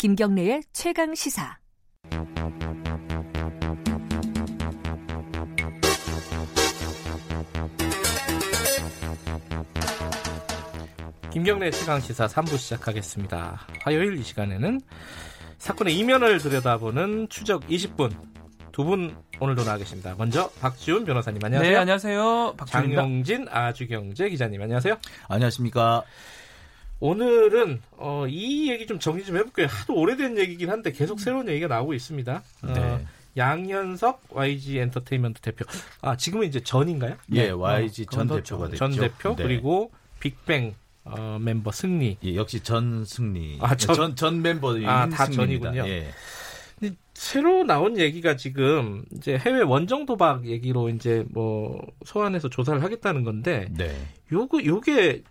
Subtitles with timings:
[0.00, 1.58] 김경래의 최강 시사.
[11.30, 13.66] 김경래 최강 시사 3부 시작하겠습니다.
[13.84, 14.80] 화요일 이 시간에는
[15.58, 18.10] 사건의 이면을 들여다보는 추적 20분
[18.72, 20.14] 두 분 오늘도 나와 계십니다.
[20.16, 21.72] 먼저 박지훈 변호사님 안녕하세요.
[21.72, 22.54] 네, 안녕하세요.
[22.56, 23.02] 박지훈입니다.
[23.02, 24.96] 장용진 아주경제 기자님 안녕하세요.
[25.28, 26.02] 안녕하십니까.
[27.00, 29.66] 오늘은 어, 이 얘기 좀 정리 좀 해볼게요.
[29.68, 32.42] 하도 오래된 얘기긴 한데 계속 새로운 얘기가 나오고 있습니다.
[32.62, 33.06] 어, 네.
[33.36, 35.64] 양현석 YG 엔터테인먼트 대표.
[36.02, 37.16] 아 지금은 이제 전인가요?
[37.34, 38.76] 예, YG 어, 전 대표가 됐죠.
[38.76, 39.42] 전 대표 네.
[39.44, 40.74] 그리고 빅뱅
[41.04, 42.18] 어, 멤버 승리.
[42.22, 43.56] 예, 역시 전 승리.
[43.60, 45.70] 아, 전- 전, 전 멤버들이 아, 다 승리입니다.
[45.72, 45.88] 전이군요.
[45.88, 46.08] 예.
[46.78, 53.24] 근데 새로 나온 얘기가 지금 이제 해외 원정 도박 얘기로 이제 뭐 소환해서 조사를 하겠다는
[53.24, 53.96] 건데 네.
[54.32, 55.22] 요거 요게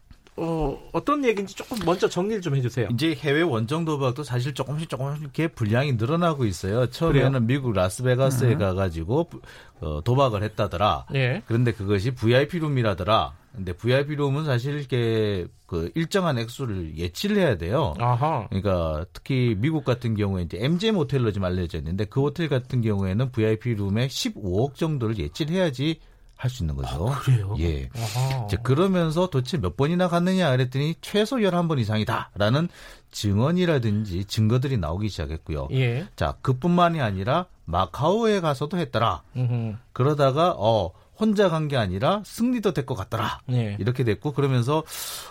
[0.42, 2.88] 어 어떤 얘기인지 조금 먼저 정리를 좀 해주세요.
[2.94, 6.88] 이제 해외 원정 도박도 사실 조금씩 조금씩 이렇게 분량이 늘어나고 있어요.
[6.88, 7.40] 처음에는 그래요?
[7.42, 9.42] 미국 라스베가스에 가가지고 부-
[9.82, 11.06] 어, 도박을 했다더라.
[11.16, 11.42] 예.
[11.46, 13.34] 그런데 그것이 VIP 룸이라더라.
[13.56, 17.94] 근데 VIP 룸은 사실 이렇게 그 일정한 액수를 예치를 해야 돼요.
[18.00, 18.48] 아하.
[18.50, 23.32] 그러니까 특히 미국 같은 경우에 이제 MGM 호텔로 좀 알려져 있는데 그 호텔 같은 경우에는
[23.32, 26.00] VIP 룸에 15억 정도를 예치를 해야지
[26.40, 27.10] 할 수 있는 거죠.
[27.10, 27.54] 아, 그래요?
[27.60, 27.90] 예.
[27.94, 28.46] 아하.
[28.46, 32.70] 이제 그러면서 도대체 몇 번이나 갔느냐 그랬더니 최소 11번 이상이다라는
[33.12, 35.68] 증언이라든지 증거들이 나오기 시작했고요.
[35.72, 36.08] 예.
[36.16, 39.22] 자, 그뿐만이 아니라 마카오에 가서도 했더라.
[39.36, 39.76] 음흠.
[39.92, 43.42] 그러다가 어 혼자 간 게 아니라 승리도 될 것 같더라.
[43.52, 43.76] 예.
[43.80, 44.84] 이렇게 됐고 그러면서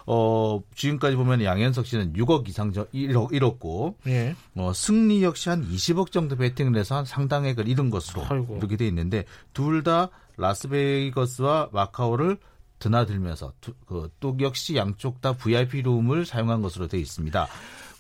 [0.06, 4.36] 어 지금까지 보면 양현석 씨는 6억 이상 저 1억 잃었고 예.
[4.56, 8.56] 어 승리 역시 한 20억 정도 베팅을 해서 한 상당액을 잃은 것으로 아이고.
[8.58, 12.38] 이렇게 돼 있는데 둘 다 라스베이거스와 마카오를
[12.78, 17.48] 드나들면서 두- 그, 또 역시 양쪽 다 VIP 룸을 사용한 것으로 돼 있습니다.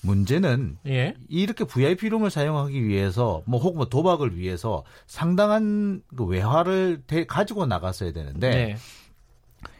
[0.02, 1.14] 문제는 예.
[1.28, 7.66] 이렇게 VIP 룸을 사용하기 위해서 뭐 혹은 뭐 도박을 위해서 상당한 그 외화를 대- 가지고
[7.66, 8.76] 나갔어야 되는데 네.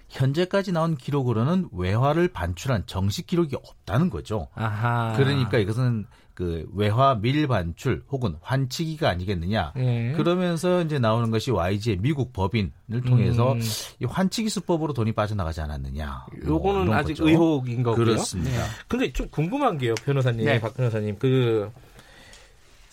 [0.09, 4.49] 현재까지 나온 기록으로는 외화를 반출한 정식 기록이 없다는 거죠.
[4.55, 5.15] 아하.
[5.17, 6.07] 그러니까 이것은
[6.39, 9.73] 그 외화 밀 반출 혹은 환치기가 아니겠느냐.
[9.77, 10.13] 예.
[10.17, 13.61] 그러면서 이제 나오는 것이 YG의 미국 법인을 통해서 음.
[14.01, 16.27] 이 환치기 수법으로 돈이 빠져나가지 않았느냐.
[16.45, 17.29] 뭐 요거는 이런 아직 거죠.
[17.29, 18.05] 의혹인 거고요.
[18.05, 18.63] 그렇습니다.
[18.87, 20.61] 근데 좀 궁금한 게요, 변호사님, 네.
[20.61, 21.73] 박 변호사님, 그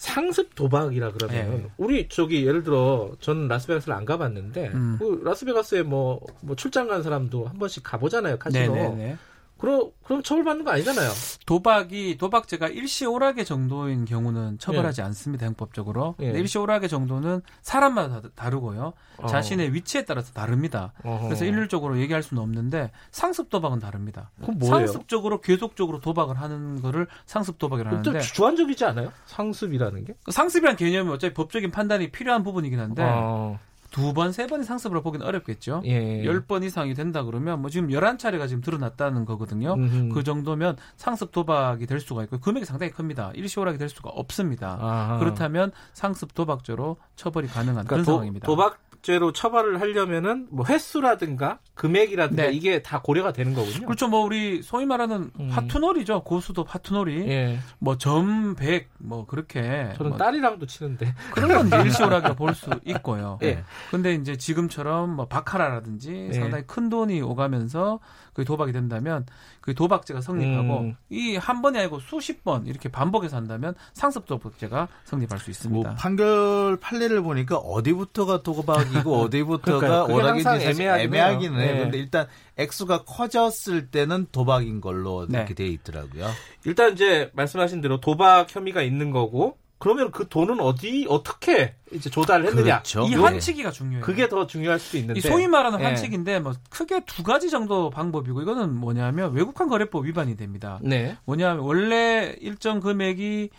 [0.05, 1.65] 상습 도박이라 그러면 네.
[1.77, 4.97] 우리 저기 예를 들어 저는 라스베가스를 안 가봤는데 음.
[4.99, 8.73] 그 라스베가스에 뭐, 뭐 출장 간 사람도 한 번씩 가보잖아요, 카지노.
[8.73, 9.17] 네네네.
[9.65, 11.09] 그럼 그럼 처벌받는 거 아니잖아요.
[11.47, 16.13] 도박이 도박죄가 일시오락의 정도인 경우는 처벌하지 않습니다 형법적으로.
[16.21, 16.27] 예.
[16.27, 18.93] 일시오락의 정도는 사람마다 다- 다르고요.
[19.17, 19.25] 어.
[19.25, 20.93] 자신의 위치에 따라서 다릅니다.
[21.03, 21.23] 어허.
[21.25, 24.29] 그래서 일률적으로 얘기할 수는 없는데 상습 도박은 다릅니다.
[24.39, 24.85] 그건 뭐예요?
[24.85, 29.11] 상습적으로 계속적으로 도박을 하는 거를 상습 도박이라고 또 하는데 주관적이지 않아요?
[29.25, 30.13] 상습이라는 게?
[30.23, 33.57] 그 상습이라는 개념이 어차피 법적인 판단이 필요한 부분이긴 한데 어,
[33.95, 35.81] 두 번, 세 번의 상습으로 보기는 어렵겠죠.
[35.85, 36.25] 예.
[36.25, 39.75] 열번 이상이 된다 그러면 뭐 지금 11차례가 지금 드러났다는 거거든요.
[39.75, 40.13] 음흠.
[40.13, 43.31] 그 정도면 상습 도박이 될 수가 있고 금액이 상당히 큽니다.
[43.35, 44.77] 일시오락이 될 수가 없습니다.
[44.81, 45.17] 아하.
[45.19, 48.45] 그렇다면 상습 도박죄로 처벌이 가능한 그런 그러니까 도, 상황입니다.
[48.45, 52.51] 도박 죄로 처벌을 하려면은 뭐 횟수라든가 금액이라든가 네.
[52.51, 53.85] 이게 다 고려가 되는 거군요.
[53.85, 54.07] 그렇죠.
[54.07, 55.49] 뭐 우리 소위 말하는 음.
[55.51, 56.23] 파투놀이죠.
[56.23, 57.27] 고수도 파투놀이.
[57.29, 57.59] 예.
[57.77, 61.13] 뭐 점백 뭐 그렇게 저는 뭐 딸이랑도 치는데.
[61.35, 63.37] 그런 건 이제 일시오락이라 볼 수 있고요.
[63.43, 63.63] 예.
[63.91, 66.33] 근데 이제 지금처럼 뭐 바카라라든지 예.
[66.33, 67.99] 상당히 큰 돈이 오가면서
[68.33, 69.25] 그 도박이 된다면
[69.61, 70.95] 그 도박죄가 성립하고 음.
[71.09, 75.95] 이한 번이 아니고 수십 번 이렇게 반복해서 한다면 상습 도박죄가 성립할 수뭐 있습니다.
[75.95, 81.73] 판결 판례를 보니까 어디부터가 도박이 고 어디부터가 오락인지 애매하기는 해요.
[81.73, 81.79] 네.
[81.79, 85.39] 근데 일단 액수가 커졌을 때는 도박인 걸로 네.
[85.39, 86.29] 이렇게 돼 있더라고요.
[86.65, 92.47] 일단 이제 말씀하신 대로 도박 혐의가 있는 거고 그러면 그 돈은 어디 어떻게 이제 조달을
[92.47, 92.81] 했느냐?
[92.81, 93.03] 그렇죠.
[93.03, 93.15] 이 네.
[93.17, 94.01] 환치기가 중요해요.
[94.03, 95.19] 그게 더 중요할 수도 있는데.
[95.19, 95.83] 이 소위 말하는 예.
[95.83, 100.79] 환치기인데 뭐 크게 두 가지 정도 방법이고 이거는 뭐냐면 외국환 거래법 위반이 됩니다.
[100.81, 101.17] 네.
[101.25, 103.49] 뭐냐면 원래 일정 금액이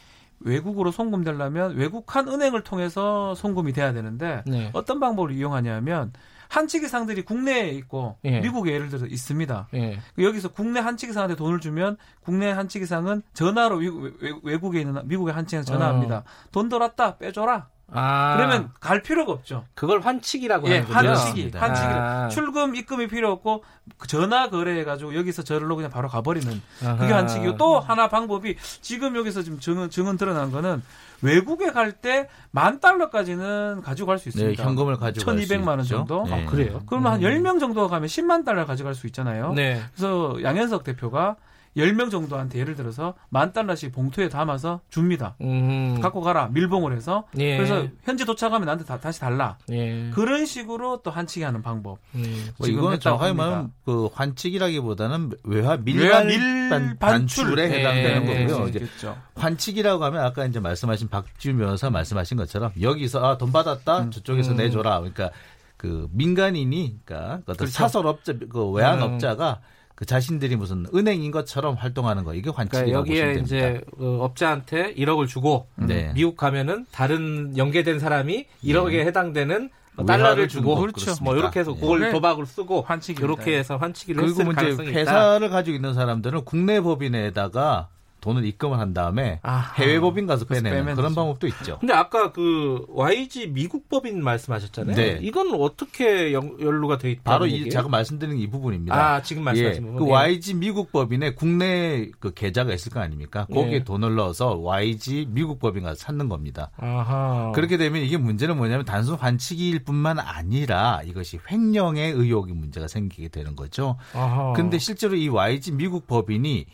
[0.40, 4.70] 외국으로 송금되려면 외국한 은행을 통해서 송금이 돼야 되는데 네.
[4.74, 6.12] 어떤 방법을 이용하냐면
[6.48, 8.40] 한치기 상들이 국내에 있고 예.
[8.40, 9.68] 미국에 예를 들어 있습니다.
[9.74, 9.98] 예.
[10.18, 15.64] 여기서 국내 한치기 상한테 돈을 주면 국내 한치기 상은 전화로 외- 외국에 있는 미국의 한치기
[15.64, 16.22] 상 전화합니다.
[16.52, 17.68] 돈 들었다 빼줘라.
[17.92, 18.34] 아.
[18.36, 19.64] 그러면 갈 필요가 없죠.
[19.74, 20.98] 그걸 환치기라고 예, 하는군요.
[21.00, 21.60] 그렇습니다.
[21.60, 21.86] 환치기.
[21.88, 22.28] 아.
[22.28, 23.62] 출금 입금이 필요 없고
[23.96, 26.96] 그 전화 거래해가지고 여기서 저를로 그냥 바로 가버리는 아하.
[26.96, 30.82] 그게 환치기고 또 하나 방법이 지금 여기서 지금 증언 증언 드러난 거는
[31.22, 34.64] 외국에 갈 때 만 달러까지는 가지고 갈수 네, 있습니다.
[34.64, 36.24] 현금을 가지고 1200만 원 정도?
[36.26, 36.46] 네.
[36.46, 36.80] 아, 그래요?
[36.86, 37.28] 그러면 한 음.
[37.28, 39.52] 10명 정도가 가면 10만 달러 가져갈 수 있잖아요.
[39.52, 39.80] 네.
[39.94, 41.36] 그래서 양현석 대표가
[41.76, 45.36] 10명 정도한테 예를 들어서 만 달러씩 봉투에 담아서 줍니다.
[45.42, 46.00] 음.
[46.00, 47.56] 갖고 가라 밀봉을 해서 예.
[47.56, 49.58] 그래서 현지 도착하면 나한테 다, 다시 달라.
[49.70, 50.10] 예.
[50.14, 51.98] 그런 식으로 또 한치기 하는 방법.
[52.14, 52.48] 음.
[52.58, 53.16] 뭐 이건 합니다.
[53.16, 58.64] 말하면 그 환칙이라기보다는 외화 밀반 밀 반출에 예, 해당되는 예, 거고요.
[58.66, 58.70] 예.
[58.70, 58.88] 이제
[59.34, 64.10] 환칙이라고 하면 아까 이제 말씀하신 박지훈 변호사 말씀하신 것처럼 여기서 아, 돈 받았다 음.
[64.10, 64.56] 저쪽에서 음.
[64.56, 64.98] 내줘라.
[65.00, 65.30] 그러니까
[65.76, 67.72] 그 민간인이 그러니까 어떤 그렇죠.
[67.72, 69.60] 사설업자 그 외환업자가
[69.96, 73.56] 그 자신들이 무슨 은행인 것처럼 활동하는 거 이게 그러니까 환칙이라고 보시면 여기에 됩니다.
[73.56, 76.12] 이제 그 업자한테 1억을 주고 네.
[76.14, 81.14] 미국 가면은 다른 연계된 사람이 1억에 해당되는 뭐 달러를 주고 거, 그렇죠.
[81.22, 81.80] 뭐 이렇게 해서 예.
[81.80, 83.26] 그걸 그게 도박으로 쓰고 환칙입니다.
[83.26, 84.98] 그렇게 해서 환치기를 그리고 했을 이제 가능성이 있다.
[85.00, 87.88] 회사를 가지고 있는 사람들은 국내 법인에다가
[88.26, 89.80] 돈을 입금을 한 다음에 아하.
[89.80, 91.14] 해외 법인 가서 빼내는 그런 되죠.
[91.14, 91.78] 방법도 있죠.
[91.78, 94.96] 근데 아까 그 YG 미국 법인 말씀하셨잖아요.
[94.96, 95.18] 네.
[95.22, 97.22] 이건 어떻게 연, 연루가 돼 있다?
[97.22, 98.96] 바로 이 제가 말씀드리는 이 부분입니다.
[98.96, 99.98] 아 지금 예, 말씀하신 부분.
[100.00, 100.12] 그 예.
[100.12, 103.46] YG 미국 법인에 국내 그 계좌가 있을 거 아닙니까?
[103.46, 103.84] 거기에 예.
[103.84, 106.72] 돈을 넣어서 YG 미국 법인 가서 찾는 겁니다.
[106.78, 107.52] 아하.
[107.54, 113.54] 그렇게 되면 이게 문제는 뭐냐면 단순 환치기일 뿐만 아니라 이것이 횡령의 의혹이 문제가 생기게 되는
[113.54, 113.96] 거죠.
[114.14, 114.52] 아하.
[114.54, 116.66] 근데 실제로 이 YG 미국 법인이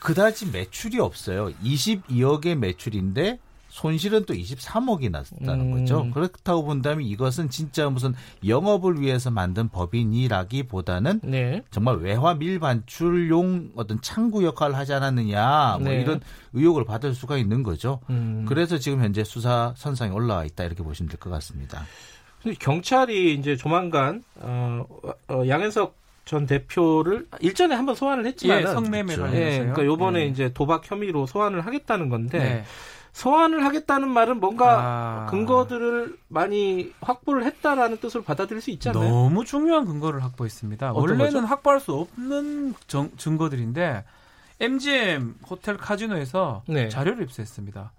[0.00, 1.50] 그다지 매출이 없어요.
[1.64, 3.38] 22억의 매출인데
[3.68, 5.80] 손실은 또 23억이 났다는 음.
[5.80, 6.08] 거죠.
[6.12, 8.14] 그렇다고 본다면 이것은 진짜 무슨
[8.46, 11.62] 영업을 위해서 만든 법인이라기보다는 네.
[11.70, 16.00] 정말 외화 밀반출용 어떤 창구 역할을 하지 않았느냐 뭐 네.
[16.00, 16.20] 이런
[16.54, 18.00] 의혹을 받을 수가 있는 거죠.
[18.08, 18.46] 음.
[18.48, 21.84] 그래서 지금 현재 수사 선상에 올라와 있다 이렇게 보시면 될 것 같습니다.
[22.60, 24.84] 경찰이 이제 조만간 어,
[25.28, 25.96] 어, 양현석
[26.26, 29.22] 전 대표를 일전에 한번 소환을 했지만 예, 성매매 그렇죠.
[29.22, 29.52] 관련해서요.
[29.54, 30.26] 예, 그러니까 요번에 예.
[30.26, 32.64] 이제 도박 혐의로 소환을 하겠다는 건데 네.
[33.12, 35.26] 소환을 하겠다는 말은 뭔가 아.
[35.30, 39.08] 근거들을 많이 확보를 했다라는 뜻으로 받아들일 수 있지 않나요?
[39.08, 40.92] 너무 중요한 근거를 확보했습니다.
[40.92, 41.38] 원래는 거죠?
[41.46, 44.04] 확보할 수 없는 정- 증거들인데
[44.60, 46.88] MGM 호텔 카지노에서 네.
[46.88, 47.92] 자료를 입수했습니다.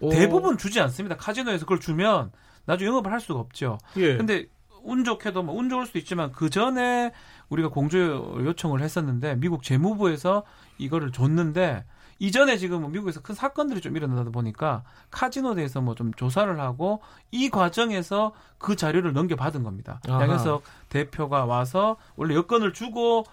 [0.00, 0.10] 오.
[0.10, 1.16] 대부분 주지 않습니다.
[1.16, 2.32] 카지노에서 그걸 주면
[2.64, 3.78] 나중에 영업을 할 수가 없죠.
[3.98, 4.16] 예.
[4.16, 4.46] 근데
[4.86, 7.12] 운 좋게도 뭐 운 좋을 수도 있지만 그 전에
[7.48, 10.42] 우리가 공조 요청을 했었는데 미국 재무부에서
[10.78, 11.84] 이거를 줬는데
[12.18, 17.02] 이전에 지금 뭐 미국에서 큰 사건들이 좀 일어나다 보니까 카지노에 대해서 뭐 좀 조사를 하고
[17.30, 20.00] 이 과정에서 그 자료를 넘겨받은 겁니다.
[20.08, 20.22] 아하.
[20.22, 23.24] 양현석 대표가 와서 원래 여권을 주고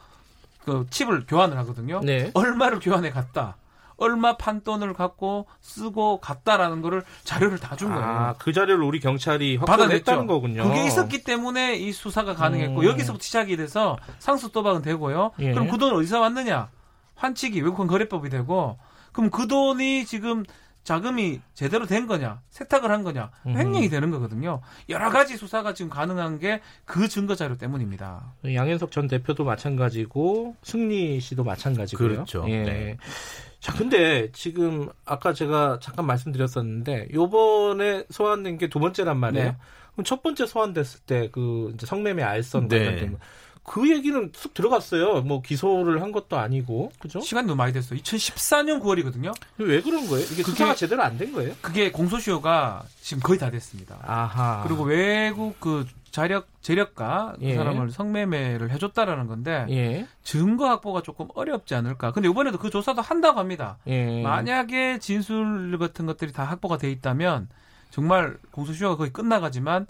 [0.66, 2.02] 그 칩을 교환을 하거든요.
[2.02, 2.32] 네.
[2.34, 3.56] 얼마를 교환해 갔다.
[4.04, 8.04] 얼마 판돈을 갖고 쓰고 갔다라는 거를 자료를 다 준 거예요.
[8.06, 9.58] 아, 그 자료를 우리 경찰이.
[9.58, 10.64] 확보했다는 거군요.
[10.64, 12.86] 그게 있었기 때문에 이 수사가 가능했고 음.
[12.86, 15.32] 여기서부터 시작이 돼서 상수 도박은 되고요.
[15.40, 15.52] 예.
[15.54, 16.70] 그럼 그 돈 어디서 왔느냐?
[17.16, 18.78] 환치기 외국환 거래법이 되고
[19.12, 20.44] 그럼 그 돈이 지금
[20.84, 22.42] 자금이 제대로 된 거냐?
[22.50, 23.32] 세탁을 한 거냐?
[23.46, 23.58] 음.
[23.58, 24.60] 횡령이 되는 거거든요.
[24.90, 28.34] 여러 가지 수사가 지금 가능한 게 그 증거 자료 때문입니다.
[28.46, 32.10] 양현석 전 대표도 마찬가지고 승리 씨도 마찬가지고요.
[32.10, 32.46] 그렇죠.
[32.50, 32.64] 예.
[32.64, 32.98] 네.
[33.64, 39.46] 자, 근데 지금 아까 제가 잠깐 말씀드렸었는데 요번에 소환된 게 두 번째란 말이에요.
[39.52, 39.58] 네.
[39.94, 42.78] 그럼 첫 번째 소환됐을 때 그 이제 성매매 알선 네.
[42.80, 43.20] 관련된 거.
[43.64, 45.22] 그 얘기는 쑥 들어갔어요.
[45.22, 46.92] 뭐 기소를 한 것도 아니고.
[47.00, 47.20] 그죠?
[47.34, 47.96] 너무 많이 됐어.
[47.96, 49.34] 2014년 9월이거든요.
[49.58, 50.26] 왜 그런 거예요?
[50.26, 51.54] 이게 그게- 수사가 제대로 안 된 거예요?
[51.62, 53.98] 그게 공소시효가 지금 거의 다 됐습니다.
[54.02, 54.64] 아하.
[54.68, 57.56] 그리고 외국 그 자력 재력가 그 예.
[57.56, 60.08] 사람을 성매매를 해줬다라는 건데 예.
[60.24, 62.12] 증거 확보가 조금 어렵지 않을까.
[62.12, 63.78] 근데 이번에도 그 조사도 한다고 합니다.
[63.88, 64.22] 예.
[64.22, 67.48] 만약에 진술 같은 것들이 다 확보가 돼 있다면
[67.90, 69.88] 정말 공소시효가 거의 끝나가지만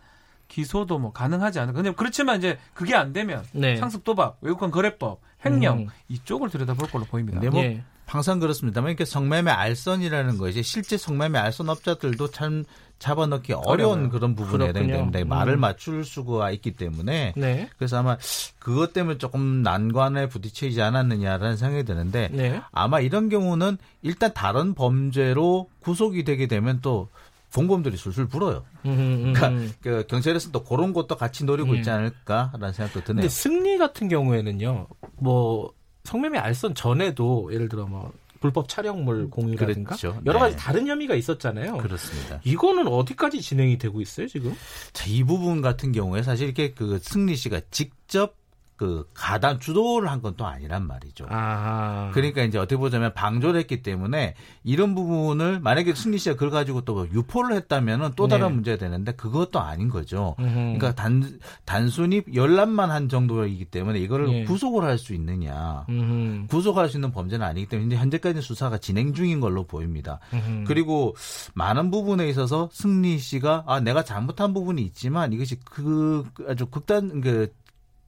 [0.53, 1.81] 기소도 뭐 가능하지 않을까.
[1.81, 3.75] 근데 그렇지만 이제 그게 안 되면 네.
[3.77, 5.87] 상습 도박, 외국환 거래법, 횡령 음.
[6.09, 7.39] 이쪽을 들여다볼 걸로 보입니다.
[7.39, 7.83] 네, 뭐 예.
[8.05, 12.65] 항상 그렇습니다만 이렇게 성매매 알선이라는 것이 실제 성매매 알선 업자들도 참
[12.99, 14.09] 잡아넣기 어려운 어려워요.
[14.09, 14.93] 그런 부분에 그렇군요.
[14.93, 15.29] 해당되는데 음.
[15.29, 17.69] 말을 맞출 수가 있기 때문에 네.
[17.77, 18.17] 그래서 아마
[18.59, 22.61] 그것 때문에 조금 난관에 부딪히지 않았느냐라는 생각이 드는데 네.
[22.71, 27.09] 아마 이런 경우는 일단 다른 범죄로 구속이 되게 되면 또
[27.53, 28.65] 공범들이 술술 불어요.
[28.85, 29.73] 음, 음, 그러니까 음.
[29.81, 31.75] 그 경찰에서 또 그런 것도 같이 노리고 음.
[31.75, 33.21] 있지 않을까라는 생각도 드네요.
[33.21, 35.71] 근데 승리 같은 경우에는요, 뭐
[36.03, 40.19] 성매매 알선 전에도 예를 들어 뭐 불법 촬영물 공유라든가 그렇죠.
[40.25, 40.45] 여러 네.
[40.45, 41.77] 가지 다른 혐의가 있었잖아요.
[41.77, 42.41] 그렇습니다.
[42.43, 44.53] 이거는 어디까지 진행이 되고 있어요 지금?
[44.91, 48.35] 자, 이 부분 같은 경우에 사실 이렇게 그 승리 씨가 직접
[48.75, 51.25] 그 가담 주도를 한 건 또 아니란 말이죠.
[51.29, 56.81] 아, 그러니까 이제 어떻게 보자면 방조를 했기 때문에 이런 부분을 만약에 승리 씨가 그걸 가지고
[56.81, 58.53] 또 유포를 했다면은 또 다른 네.
[58.55, 60.35] 문제가 되는데 그것도 아닌 거죠.
[60.39, 60.53] 음흠.
[60.53, 64.43] 그러니까 단 단순히 열람만 한 정도이기 때문에 이거를 예.
[64.45, 65.85] 구속을 할 수 있느냐.
[65.89, 66.47] 음흠.
[66.47, 70.19] 구속할 수 있는 범죄는 아니기 때문에 현재까지 수사가 진행 중인 걸로 보입니다.
[70.33, 70.63] 음흠.
[70.67, 71.15] 그리고
[71.53, 77.51] 많은 부분에 있어서 승리 씨가 아 내가 잘못한 부분이 있지만 이것이 그 아주 극단 그,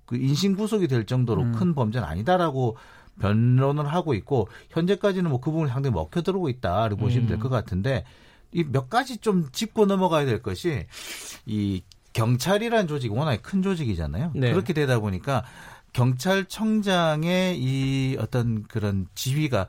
[0.06, 1.52] 그 인신 구속이 될 정도로 음.
[1.54, 2.78] 큰 범죄는 아니다라고
[3.20, 8.04] 변론을 하고 있고 현재까지는 뭐 그 부분이 상당히 먹혀 들어오고 있다라고 보시면 될것 같은데
[8.52, 10.86] 이 몇 가지 좀 짚고 넘어가야 될 것이
[11.46, 11.84] 이
[12.14, 14.32] 경찰이라는 조직이 워낙에 큰 조직이잖아요.
[14.36, 14.52] 네.
[14.52, 15.44] 그렇게 되다 보니까
[15.94, 19.68] 경찰청장의 이 어떤 그런 지휘가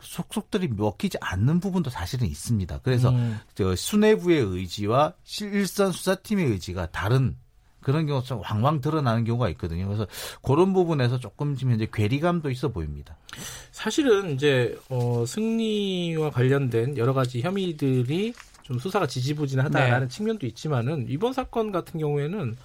[0.00, 2.80] 속속들이 먹히지 않는 부분도 사실은 있습니다.
[2.82, 3.38] 그래서 음.
[3.54, 7.36] 저 수뇌부의 의지와 실일선 수사팀의 의지가 다른
[7.82, 9.86] 그런 경우가 좀 왕왕 드러나는 경우가 있거든요.
[9.86, 10.06] 그래서
[10.42, 13.16] 그런 부분에서 조금 지금 현재 괴리감도 있어 보입니다.
[13.70, 21.72] 사실은 이제 어, 승리와 관련된 여러 가지 혐의들이 좀 수사가 지지부진하다라는 측면도 있지만은 이번 사건
[21.72, 22.56] 같은 경우에는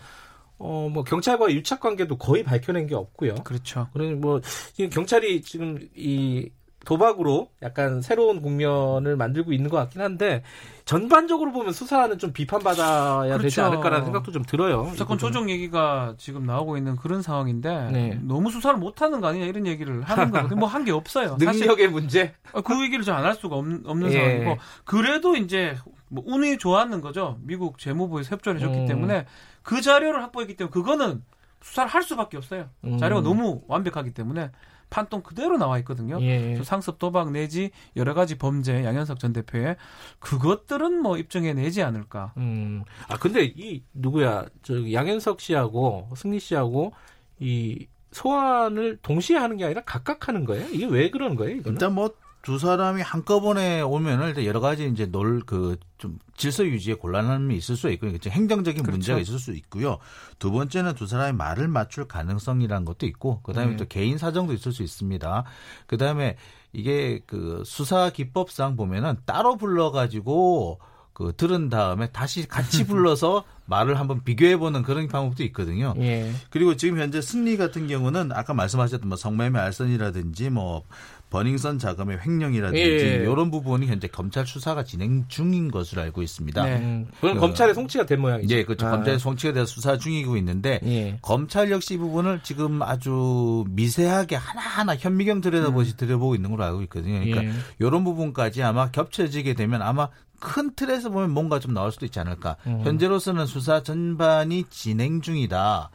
[0.59, 3.35] 어, 뭐 경찰과 의 유착 관계도 거의 밝혀낸 게 없고요.
[3.43, 3.87] 그렇죠.
[3.93, 4.41] 그러니 뭐
[4.73, 6.49] 지금 경찰이 지금 이
[6.87, 10.41] 도박으로 약간 새로운 국면을 만들고 있는 것 같긴 한데
[10.85, 13.63] 전반적으로 보면 수사는 좀 비판받아야 되지 그렇죠.
[13.65, 14.89] 않을까라는 생각도 좀 들어요.
[14.95, 15.17] 사건.
[15.17, 18.19] 조정 얘기가 지금 나오고 있는 그런 상황인데 네.
[18.23, 20.57] 너무 수사를 못하는 거 아니냐 이런 얘기를 하는 거거든요.
[20.59, 21.35] 뭐 한 게 없어요.
[21.43, 22.33] 사실 능력의 문제.
[22.53, 24.11] 어, 그 얘기를 잘 안 할 수가 없, 는 예.
[24.13, 25.75] 상황이고 그래도 이제
[26.07, 27.37] 뭐 운이 좋았는 거죠.
[27.41, 28.85] 미국 재무부에서 협조를 해줬기 음.
[28.87, 29.25] 때문에
[29.61, 31.21] 그 자료를 확보했기 때문에 그거는
[31.61, 32.69] 수사를 할 수밖에 없어요.
[32.85, 32.97] 음.
[32.97, 34.51] 자료가 너무 완벽하기 때문에
[34.89, 36.19] 판돈 그대로 나와 있거든요.
[36.21, 36.39] 예.
[36.43, 39.75] 그래서 상습 도박 내지 여러 가지 범죄 양현석 전 대표의
[40.19, 42.33] 그것들은 뭐 입증해 내지 않을까.
[42.37, 42.83] 음.
[43.07, 44.45] 아 근데 이 누구야?
[44.63, 46.93] 저 양현석 씨하고 승리 씨하고
[47.39, 50.67] 이 소환을 동시에 하는 게 아니라 각각 하는 거예요?
[50.69, 51.57] 이게 왜 그러는 거예요?
[51.57, 51.73] 이거는?
[51.73, 57.55] 일단 뭐두 사람이 한꺼번에 오면은 일단 여러 가지 이제 놀 그 좀 질서 유지에 곤란함이
[57.55, 58.91] 있을 수 있고 그러니까 행정적인 그렇죠.
[58.91, 59.97] 문제가 있을 수 있고요.
[60.37, 63.77] 두 번째는 두 사람이 말을 맞출 가능성이라는 것도 있고 그다음에 네.
[63.77, 65.43] 또 개인 사정도 있을 수 있습니다.
[65.87, 66.37] 그다음에
[66.73, 70.79] 이게 그 수사 기법상 보면은 따로 불러 가지고
[71.17, 75.95] 그 들은 다음에 다시 같이 불러서 말을 한번 비교해 보는 그런 방법도 있거든요.
[75.97, 76.31] 예.
[76.51, 80.83] 그리고 지금 현재 승리 같은 경우는 아까 말씀하셨던 뭐 성매매 알선이라든지 뭐
[81.31, 83.15] 버닝썬 자금의 횡령이라든지 예.
[83.23, 86.63] 이런 부분이 현재 검찰 수사가 진행 중인 것으로 알고 있습니다.
[86.63, 86.75] 네.
[86.77, 88.55] 음, 그건 그- 검찰의 송치가 된 모양이죠.
[88.55, 88.87] 예, 그렇죠.
[88.87, 88.91] 아.
[88.91, 91.17] 검찰 송치에 대해서 수사 중이고 있는데 예.
[91.21, 97.19] 검찰 역시 이 부분을 지금 아주 미세하게 하나하나 현미경 들여다보시 들여보고 있는 걸로 알고 있거든요.
[97.19, 97.51] 그러니까 예.
[97.79, 100.07] 이런 부분까지 아마 겹쳐지게 되면 아마
[100.39, 102.57] 큰 틀에서 보면 뭔가 좀 나올 수도 있지 않을까.
[102.67, 102.81] 음.
[102.81, 105.89] 현재로서는 수사 전반이 진행 중이다.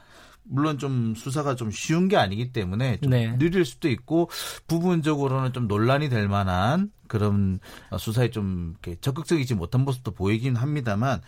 [0.45, 3.37] 물론 좀 수사가 좀 쉬운 게 아니기 때문에 좀 네.
[3.37, 4.29] 느릴 수도 있고
[4.67, 7.61] 부분적으로는 좀 논란이 될 만한 그런
[7.99, 11.21] 수사에 좀 이렇게 적극적이지 못한 모습도 보이긴 합니다만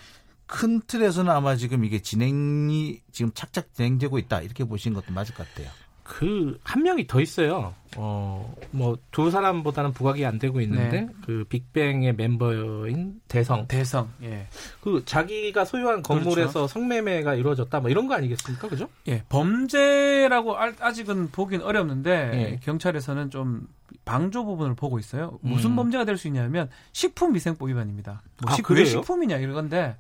[0.47, 5.49] 큰 틀에서는 아마 지금 이게 진행이 지금 착착 진행되고 있다 이렇게 보시는 것도 맞을 것
[5.49, 5.71] 같아요.
[6.05, 7.75] 그 한 명이 더 있어요.
[7.97, 11.09] 어, 뭐 두 사람보다는 부각이 안 되고 있는데 네.
[11.25, 13.67] 그 빅뱅의 멤버인 대성.
[13.69, 14.11] 대성.
[14.23, 14.47] 예.
[14.83, 18.69] 그 자기가 소유한 건물에서 성매매가 이루어졌다 뭐 이런 거 아니겠습니까?
[18.69, 18.89] 그죠?
[19.09, 22.61] 예, 범죄라고 알- 아직은 보긴 어렵는데 예.
[22.63, 23.67] 경찰에서는 좀
[24.05, 25.39] 방조 부분을 보고 있어요.
[25.41, 25.77] 무슨 음.
[25.77, 28.23] 범죄가 될 수 있냐면 식품 위생법 위반입니다.
[28.43, 28.69] 뭐 아, 식-?
[28.71, 29.97] 왜 식품이냐 이건데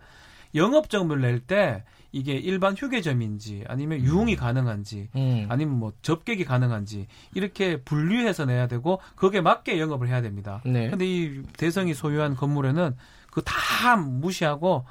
[0.54, 5.46] 영업정보를 낼때 이게 일반 휴게점인지 아니면 유흥이 가능한지 음.
[5.48, 10.60] 아니면 뭐 접객이 가능한지 이렇게 분류해서 내야 되고 거기에 맞게 영업을 해야 됩니다.
[10.64, 10.90] 네.
[10.90, 12.96] 근데 이 대성이 소유한 건물에는
[13.32, 14.84] 그 다 무시하고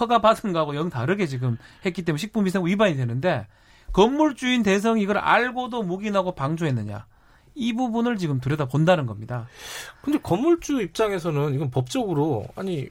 [0.00, 3.46] 허가 받은 거하고 영 다르게 지금 했기 때문에 식품위생법 위반이 되는데
[3.92, 7.06] 건물주인 대성이 이걸 알고도 묵인하고 방조했느냐
[7.56, 9.48] 이 부분을 지금 들여다 본다는 겁니다.
[10.00, 12.88] 근데 건물주 입장에서는 이건 법적으로 아니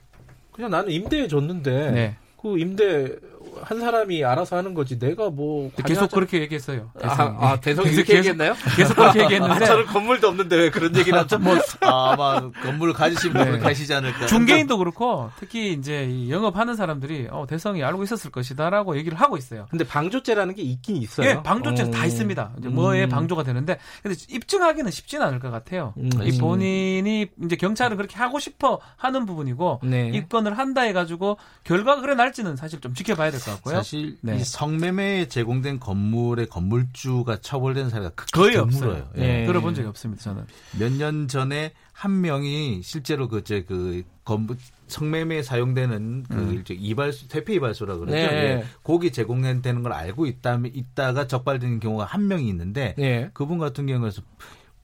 [0.59, 2.15] 그냥 나는 임대해 줬는데 네.
[2.35, 3.15] 그 임대
[3.63, 6.91] 한 사람이 알아서 하는 거지 내가 뭐 계속 관여하자- 그렇게 얘기했어요.
[7.01, 7.37] 아, 대성이.
[7.39, 8.53] 아 대성이 계속- 이렇게 계속- 얘기했나요?
[8.75, 11.37] 계속 그렇게 아, 얘기했는데 저는 건물도 없는데 왜 그런 얘기를 하죠?
[11.39, 13.59] 뭐 아, 아마 건물을 가지신 분은 네.
[13.59, 14.25] 가시지 않을까.
[14.27, 19.65] 중개인도 그렇고 특히 이제 이 영업하는 사람들이 어, 대성이 알고 있었을 것이다라고 얘기를 하고 있어요.
[19.69, 21.27] 근데 방조죄라는 게 있긴 있어요.
[21.29, 22.05] 예, 방조죄 다 음.
[22.05, 22.51] 있습니다.
[22.59, 23.09] 이제 뭐에 음.
[23.09, 25.93] 방조가 되는데 근데 입증하기는 쉽지는 않을 것 같아요.
[25.97, 26.09] 음.
[26.23, 30.11] 이 본인이 이제 경찰은 그렇게 하고 싶어 하는 부분이고 네.
[30.13, 33.75] 입건을 한다 해가지고 결과가 그래 날지는 사실 좀 지켜봐야 될 것 같 고요.
[33.75, 34.37] 사실 네.
[34.37, 38.55] 이 성매매에 제공된 건물의 건물주가 처벌된 사례가 극히 거의.
[38.57, 39.09] 없어요.
[39.17, 39.19] 예.
[39.21, 39.45] 네.
[39.45, 40.23] 들어본 적이 없습니다.
[40.23, 40.45] 저는.
[40.79, 46.63] 몇 년 전에 한 명이 실제로 그제 그 건물 성매매에 사용되는 그 음.
[46.69, 48.13] 이발소 퇴폐 이발소라 그러죠.
[48.15, 48.21] 네.
[48.23, 48.65] 예.
[48.83, 53.29] 거기 제공되는 걸 알고 있다면 있다가 적발되는 경우가 한 명이 있는데 예.
[53.33, 54.21] 그분 같은 경우에서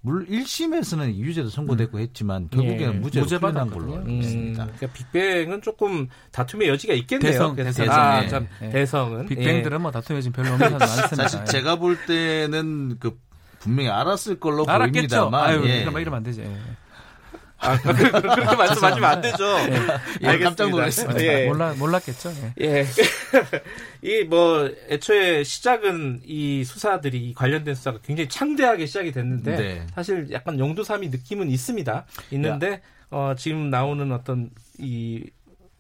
[0.06, 3.00] 물 1심에서는 유죄도 선고되고 했지만 결국에는 예.
[3.00, 3.80] 무죄로 무죄 받았거든요.
[3.80, 4.64] 걸로 알고 음, 있습니다.
[4.64, 7.32] 그러니까 빅뱅은 조금 다툼의 여지가 있겠네요.
[7.32, 7.90] 대성, 대성.
[7.90, 8.28] 아, 예.
[8.28, 8.70] 참 예.
[8.70, 11.28] 대성은 빅뱅들은 뭐 다툼이 지금 별로 없는 사람 많습니다.
[11.28, 13.18] 사실 제가 볼 때는 그
[13.58, 15.32] 분명히 알았을 걸로 알았겠죠.
[15.32, 15.82] 보입니다만 아유, 예.
[15.82, 16.44] 그럼 이러면 안 되지.
[17.66, 18.08] 예.
[18.08, 19.46] 아, 그렇게 말씀하시면 안 되죠.
[19.46, 20.44] 예, 알겠습니다.
[20.44, 21.24] 깜짝 놀랐습니다.
[21.24, 21.48] 예.
[21.48, 22.34] 몰라 몰랐겠죠.
[22.62, 22.66] 예.
[22.66, 22.86] 예.
[24.24, 29.88] 이뭐 애초에 시작은 이 수사들이 이 관련된 수사가 굉장히 창대하게 시작이 됐는데 네.
[29.96, 32.06] 사실 약간 용두삼이 느낌은 있습니다.
[32.32, 35.24] 있는데 어 지금 나오는 어떤 이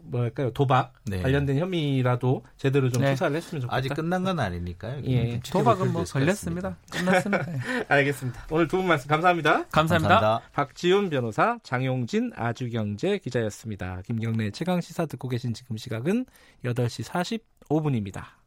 [0.07, 1.21] 뭐랄까요 도박 네.
[1.21, 3.11] 관련된 혐의라도 제대로 좀 네.
[3.15, 3.75] 수사를 했으면 좋겠다.
[3.75, 5.01] 아직 끝난 건 아니니까요.
[5.05, 5.39] 예.
[5.51, 6.77] 도박은 뭐 걸렸습니다.
[6.91, 7.45] 끝났습니다.
[7.53, 7.85] 예.
[7.89, 8.47] 알겠습니다.
[8.51, 9.65] 오늘 두 분 말씀 감사합니다.
[9.69, 10.15] 감사합니다.
[10.15, 10.49] 감사합니다.
[10.53, 14.01] 박지훈 변호사, 장용진 아주경제 기자였습니다.
[14.05, 16.25] 김경래 최강 시사 듣고 계신 지금 시각은
[16.63, 17.03] 8시
[17.69, 18.44] 45분입니다.